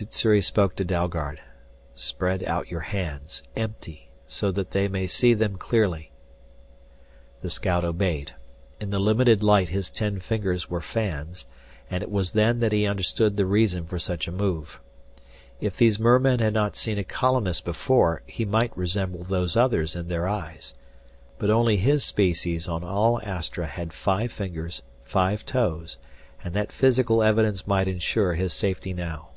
Sssuri 0.00 0.40
spoke 0.44 0.76
to 0.76 0.84
Dalgard. 0.84 1.40
"Spread 1.96 2.44
out 2.44 2.70
your 2.70 2.82
hands 2.82 3.42
empty 3.56 4.10
so 4.28 4.52
that 4.52 4.70
they 4.70 4.86
may 4.86 5.08
see 5.08 5.34
them 5.34 5.56
clearly!" 5.56 6.12
The 7.40 7.50
scout 7.50 7.84
obeyed. 7.84 8.32
In 8.78 8.90
the 8.90 9.00
limited 9.00 9.42
light 9.42 9.70
his 9.70 9.90
ten 9.90 10.20
fingers 10.20 10.70
were 10.70 10.80
fans, 10.80 11.46
and 11.90 12.04
it 12.04 12.12
was 12.12 12.30
then 12.30 12.60
that 12.60 12.70
he 12.70 12.86
understood 12.86 13.36
the 13.36 13.44
reason 13.44 13.86
for 13.86 13.98
such 13.98 14.28
a 14.28 14.32
move. 14.32 14.78
If 15.60 15.76
these 15.76 15.98
mermen 15.98 16.38
had 16.38 16.54
not 16.54 16.76
seen 16.76 16.98
a 16.98 17.02
colonist 17.02 17.64
before, 17.64 18.22
he 18.24 18.44
might 18.44 18.76
resemble 18.78 19.24
Those 19.24 19.56
Others 19.56 19.96
in 19.96 20.06
their 20.06 20.28
eyes. 20.28 20.74
But 21.38 21.50
only 21.50 21.76
his 21.76 22.04
species 22.04 22.68
on 22.68 22.84
all 22.84 23.20
Astra 23.24 23.66
had 23.66 23.92
five 23.92 24.30
fingers, 24.30 24.80
five 25.02 25.44
toes, 25.44 25.98
and 26.44 26.54
that 26.54 26.70
physical 26.70 27.20
evidence 27.20 27.66
might 27.66 27.88
insure 27.88 28.34
his 28.34 28.52
safety 28.52 28.94
now. 28.94 29.30